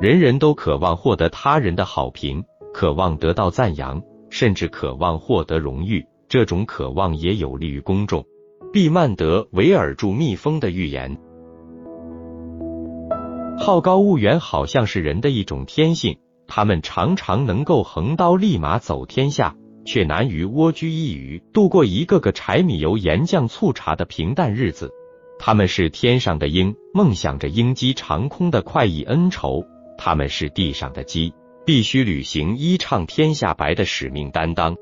[0.00, 6.06] 人人都渴望获得他人的好评，渴望得到赞扬，甚至渴望获得荣誉。
[6.26, 8.24] 这种渴望也有利于公众。
[8.72, 11.14] 毕曼德·维尔著《蜜蜂的预言》：
[13.62, 19.54] 好高骛远好像是人的一种天性，他们常常能够横刀立马走天下，
[19.84, 24.90] 却难于蜗居一隅，度过一个个柴米油盐酱醋茶的平淡日子。
[25.38, 29.62] 他们是天上的鹰，梦想着鹰击长空的快意恩仇；
[30.02, 31.34] 他们是地上的鸡，
[31.66, 34.74] 必须履行一唱天下白的使命担当；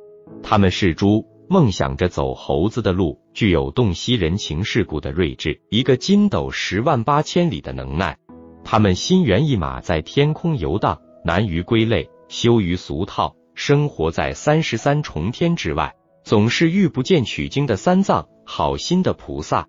[0.45, 1.27] 他们是猪。
[1.51, 8.19] 梦想着走猴子的路，具有洞悉人情世故的睿智，一个筋斗十万八千里的能耐。
[8.65, 19.67] 他们心猿意马，在天空游荡，难于归类，羞于俗套，生活在三十三重天之外，总是遇不见取经的三藏，好心的菩萨。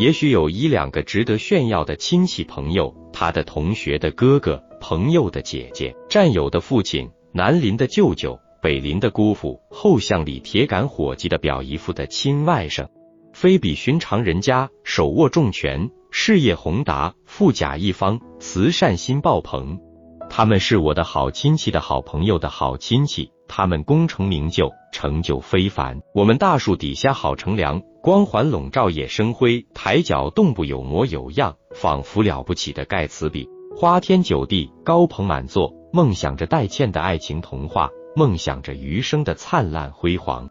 [0.00, 8.40] 也许有一两个值得炫耀的亲戚朋友，他的同学的哥哥，朋友的姐姐，战友的父亲，南邻的舅舅。
[8.62, 12.88] 北邻的姑父，后巷里铁杆伙计的表姨夫的亲外甥，
[13.34, 19.78] 非比寻常人家，手握重权，事业宏达，富甲一方，慈善心爆棚。
[20.30, 26.00] 他们是我的好亲戚的好朋友的好亲戚，他们功成名就，成就非凡。
[26.14, 33.48] 我们大树底下好乘凉，光环笼罩野生辉，抬脚动步有模有样，仿佛了不起的盖茨比。
[33.76, 37.90] 花天酒地，高朋满座，梦想着待欠的爱情童话。
[38.16, 40.48] 梦想着余生的灿烂辉煌，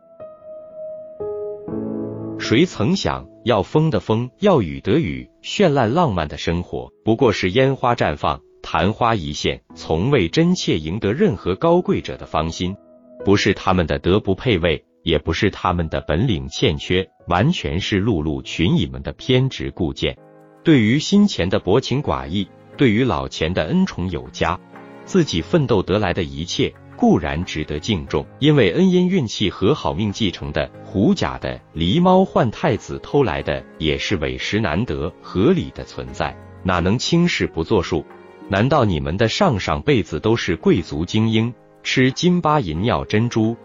[2.37, 12.77] 谁曾想要风的风，要雨的雨，绚烂浪漫的生活不过是烟花绽放，昙花一现，从未真切赢得任何高贵者的芳心。
[13.25, 20.17] 不是他们的德不配位，也不是他们的本领欠缺，完全是碌碌群蚁们的偏执固见。
[20.63, 24.59] 对于新钱的薄情寡义，对于老钱的恩宠有加，
[25.05, 26.73] 自己奋斗得来的一切。
[26.95, 38.05] 固然值得敬重，因为恩因运气和好命继承的，狐假的，狸猫换太子偷来的，也是委实难得、合理的存在，哪能轻视不作数？
[38.49, 41.53] 难道你们的上上辈子都是贵族精英，
[41.83, 43.55] 吃金巴银尿珍珠？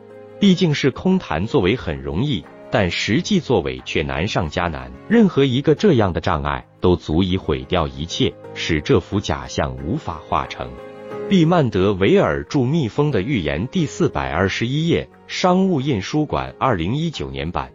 [0.41, 4.91] 毕竟是空谈作为很容易，但实际作为却难上加难。
[5.09, 10.69] 任何一个这样的障碍，都足以毁掉一切，使这幅假象无法化成。
[11.29, 17.73] 毕曼德·维尔著《蜜蜂的预言》第四百二十一页，商务印书馆，二零一九年版。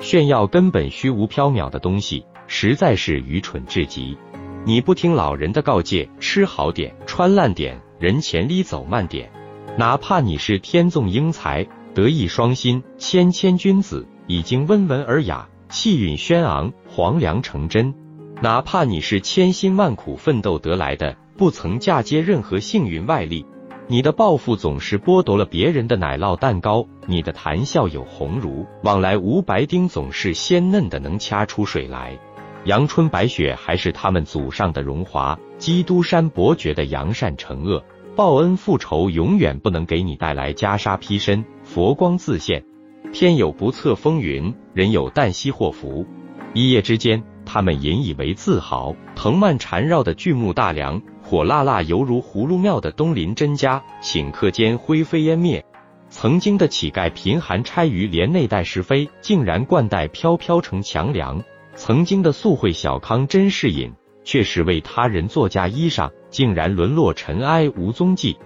[0.00, 4.16] 炫耀根本虚无缥缈的东西，实在是愚蠢至极。
[4.64, 9.30] 你不听老人的告诫，吃好点，穿烂点，人前里走慢点。
[9.78, 11.64] 哪怕你是天纵英才，
[11.94, 17.94] 德艺双馨，谦谦君子，已经温文尔雅，气韵轩昂，黄粱成真。
[18.40, 23.46] 哪怕你是千辛万苦奋斗得来的，不曾嫁接任何幸运外力，
[23.86, 32.18] 你的抱负总是剥夺了别人的奶酪蛋糕，你的谈笑有鸿儒，往来无白丁，总是鲜嫩的能掐出水来。
[32.64, 42.62] 阳春白雪还是他们祖上的荣华，基督山伯爵的扬善惩恶，报恩复仇永远不能给你带来袈裟披身，佛光自现。
[43.10, 46.06] 天有不测风云，人有旦夕祸福，
[46.52, 47.22] 一夜之间。
[47.44, 55.64] 他们引以为自豪，藤蔓缠绕的巨木大梁，火辣辣犹如葫芦庙的东林真家，顷刻间灰飞烟灭。
[56.08, 61.42] 曾经的乞丐贫寒差于连内带是非，竟然冠带飘飘成强梁。
[61.74, 63.92] 曾经的素慧小康真是隐，
[64.24, 68.36] 却是为他人作嫁衣裳，竟然沦落尘埃无踪迹。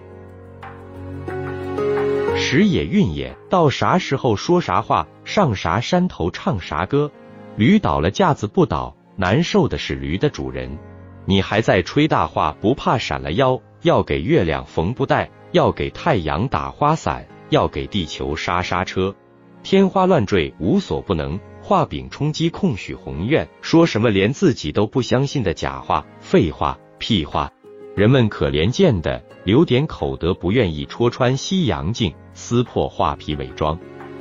[2.37, 7.11] 时也运也，到啥时候说啥话，上啥山头唱啥歌。
[7.57, 10.79] 驴倒了架子不倒，难受的是驴的主人。
[11.25, 13.61] 你还在吹大话，不怕闪了腰？
[13.83, 19.15] 要给月亮缝布袋，要给太阳打花伞，要给地球刹刹车。
[19.63, 23.49] 天花乱坠无所不能，画饼充饥空许宏愿。
[23.61, 27.51] 说什么连自己都不相信的假话、废话、屁话。
[27.97, 33.77] 人们可怜见的，留点口德，不愿意戳穿西洋镜，撕破画皮伪装。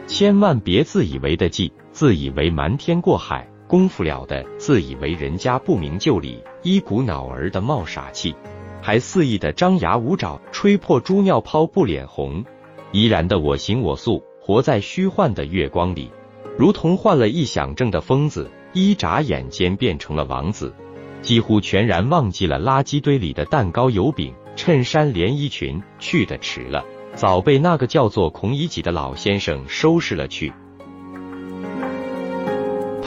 [0.08, 1.72] 千万别自以为的记。
[1.92, 8.36] 自以为瞒天过海，功夫了的；自以为人家不明就里，一股脑儿的冒傻气，
[8.82, 12.44] 还肆意的张牙舞爪，吹破猪尿泡不脸红，
[12.92, 16.10] 依然的我行我素，活在虚幻的月光里，
[16.58, 20.74] 如同患了臆想症的疯子，一眨眼间变成了王子，
[21.22, 30.54] 几乎全然忘记了垃圾堆里的蛋糕、油饼、衬衫、连衣裙，去的迟了，早被那个叫做孔乙己的老先生收拾了去。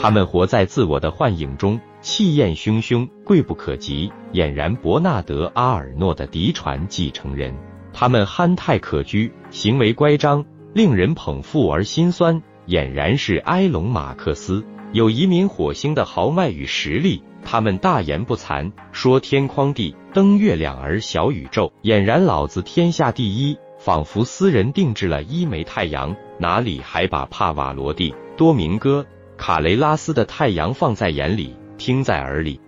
[0.01, 7.53] 他们活在自我的幻影中，气焰汹汹，贵不可及，俨然伯纳德·阿尔诺的嫡传继承人。
[7.91, 14.63] 他们憨态可掬，行为乖张，令人捧腹而心酸，俨然是埃隆·马克思。
[14.91, 29.05] 有移民火星的豪迈与实力，他们大言不惭，说天荒地、登月亮而小宇宙，俨然老子天下第一，仿佛私人定制了一枚太阳，哪里还把帕瓦罗蒂、多明戈、
[29.37, 32.59] 卡雷拉斯的太阳放在眼里，听在耳里？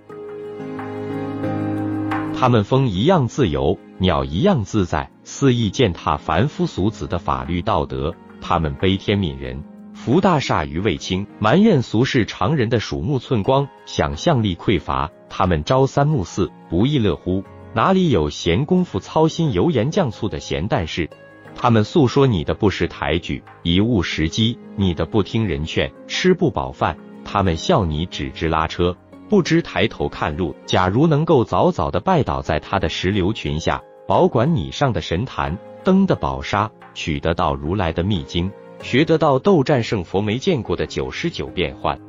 [2.35, 9.63] 他们风一样自由，鸟一样自在，肆意践踏凡夫俗子的法律道德，他们悲天悯人。
[10.03, 15.07] 福大厦于卫青，埋怨俗世常人的鼠目寸光，想象力匮乏。
[15.29, 17.43] 他们朝三暮四，不亦乐乎？
[17.75, 21.07] 哪里有闲工夫操心油盐酱醋的闲淡事？
[21.53, 26.97] 他们诉说你的不识抬举，贻误时机；你的不听人劝，吃不饱饭。
[27.23, 28.97] 他们笑你只知拉车，
[29.29, 30.55] 不知抬头看路。
[30.65, 38.51] 假如能够早早的拜倒在他的石榴裙下，保管你上的神坛，登的宝刹，取得到如来的秘经。
[38.81, 41.99] 学得到斗战胜佛没见过的九十九变换，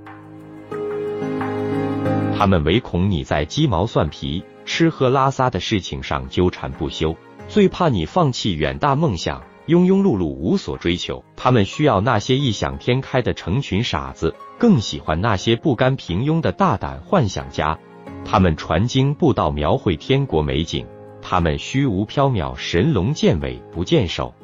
[2.36, 7.14] 他们唯恐你在鸡毛蒜皮、吃喝拉撒的事情上纠缠不休，
[7.48, 11.22] 最怕你放弃远大梦想，庸庸碌碌无所追求。
[11.36, 17.78] 他们需要那些异想天开的成群傻子，更喜欢那些不甘平庸的大胆幻想家。
[18.24, 20.84] 他们传经布道，描绘天国美景；
[21.20, 24.34] 他们虚无缥缈，神龙见尾不见首。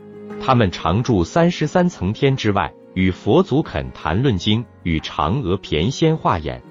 [0.40, 6.62] 他们常住三十三层天之外，与佛祖肯谈论经，与嫦娥谝仙化眼。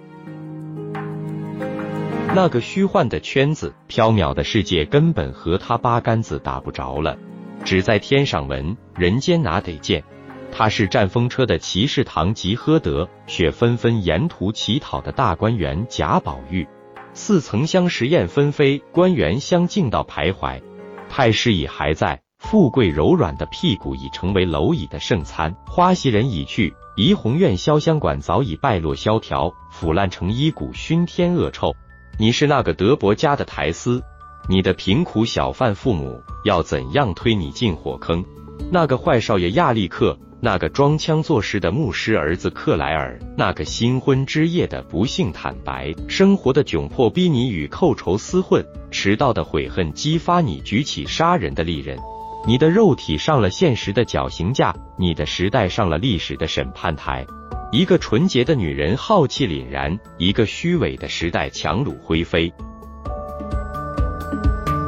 [2.35, 7.17] 那个虚幻的圈子，缥缈的世界，根本和他八竿子打不着了。
[7.63, 10.03] 只在天上闻，人间哪得见？
[10.51, 16.67] 他是战风车的骑士堂吉诃德，雪纷纷沿途乞讨的大观园贾宝玉，
[17.13, 20.61] 似曾相识燕纷飞，官员相敬道徘徊，
[21.09, 22.21] 太师已还在。
[22.39, 31.75] 富贵柔软的屁股已成为蝼蚁的圣餐，花袭人已去，怡红院潇湘馆早已败落萧条，腐烂成一股熏天恶臭。
[32.17, 34.01] 你是那个德伯家的苔丝，
[34.47, 38.23] 你的贫苦小贩父母要怎样推你进火坑？
[38.71, 51.97] 那个坏少爷亚历克，那个装腔作势的牧师儿子克莱尔，那个新婚之夜的不幸坦白，生活的窘迫逼你与寇仇厮混，迟到的悔恨激发你举起杀人的利刃。
[52.45, 57.25] 你的肉体上了现实的绞刑架，你的时代上了历史的审判台。
[57.71, 62.53] 一个纯洁的女人浩气凛然，一个虚伪的时代强弩灰飞。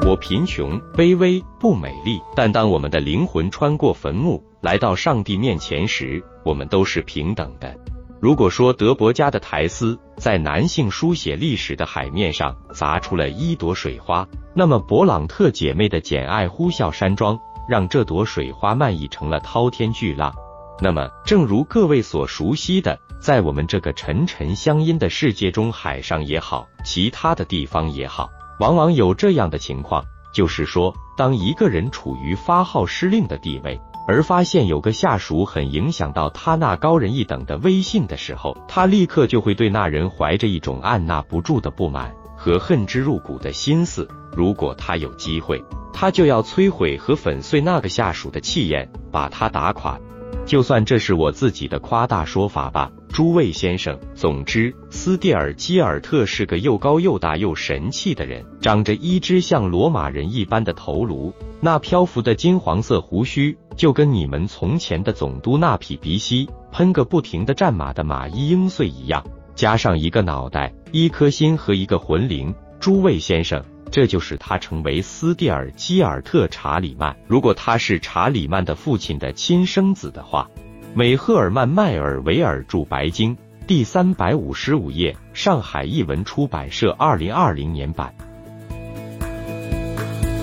[0.07, 7.75] 我贫穷、卑微、不美丽，但当我们的灵魂穿过坟墓，来到上帝面前时，我们都是平等的。
[8.19, 17.39] 如果说德伯家的苔丝在男性书写历史的海面上砸出了一朵水花，那么勃朗特姐妹的简爱呼啸山庄。
[17.69, 20.33] 让这朵水花漫溢成了滔天巨浪。
[20.81, 28.27] 那么，正如各位所熟悉的，在我们这个沉沉乡音的世界中，海上也好，其他的地方也好，
[28.59, 44.09] 往往有这样的情况，就是说，当一个人处于发号施令的地位，而发现有个下属很影响到他那高人一等的威信的时候，他立刻就会对那人怀着一种按捺不住的不满和恨之入骨的心思。
[44.35, 45.63] 如果他有机会，
[45.93, 49.99] 他就要摧毁和粉碎那个下属的气焰，把他打垮。
[50.43, 53.99] 就算这是我自己的夸大说法吧，诸位先生。
[54.15, 69.25] 总之，斯蒂尔基尔特是个又高又大又神气的人，长着一只像罗马人一般的头颅，那漂浮的金黄色胡须就跟你们从前的总督那匹鼻息喷个不停的战马的马衣鹰碎一样，
[69.55, 72.53] 加上一个脑袋、一颗心和一个魂灵。
[72.79, 73.63] 诸位先生。
[73.91, 77.17] 这就使他成为斯蒂尔基尔特查理曼。
[77.25, 80.47] 如果他是查理曼的父亲的亲生子的话，
[80.95, 83.35] 美赫尔曼迈尔维尔著《白鲸》
[83.67, 88.13] 第三百五十五页，上海译文出版社二零二零年版。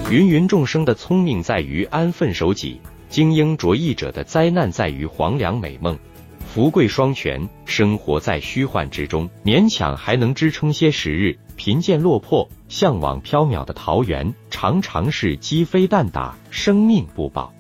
[0.09, 5.99] 芸芸众生的聪明在于安分守己，精英卓异者的灾难在于黄粱美梦。
[6.47, 17.53] 富贵双全，生活在虚幻之中，勉强还能支撑些时日；贫贱落魄，向往缥缈的桃源，常常是鸡飞蛋打，生命不保。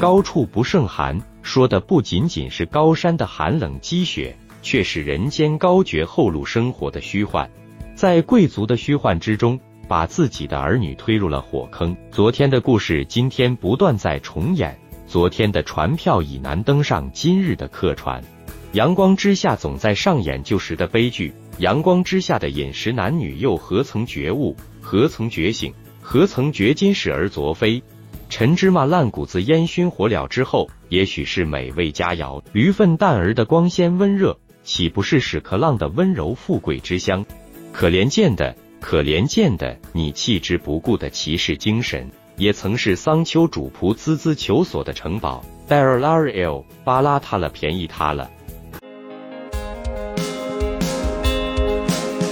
[0.00, 7.50] 高处不胜寒，说的不仅仅是高山的寒冷积雪，却是人间高绝后路生活的虚幻。
[7.94, 11.94] 在贵族的虚幻之中，把自己的儿女推入了火坑。
[12.10, 14.74] 昨天的故事，今天不断在重演。
[15.06, 18.24] 昨天的船票已难登上今日的客船，
[18.72, 24.56] 阳光之下总在上演旧时的悲剧，阳光之下的饮食男女又何曾觉悟？
[24.80, 25.74] 何曾觉醒？
[26.00, 27.82] 何曾觉今是而昨非？
[28.30, 37.26] 陈芝麻烂谷子烟熏火燎之后，也许是美味佳肴；驴粪蛋儿的光鲜温热，岂不是屎壳郎的温柔富贵之乡？
[37.72, 45.44] 可怜见的，可怜见的，你弃之不顾的骑士精神，也曾是桑丘主仆孜孜求索的城堡。
[45.66, 48.30] 戴尔拉尔 L 巴拉他了，便宜他了。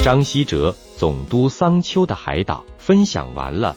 [0.01, 3.77] 张希哲，总督桑丘的海岛，分享完了。